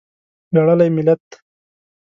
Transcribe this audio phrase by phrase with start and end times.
[0.53, 1.25] ویاړلی ملت.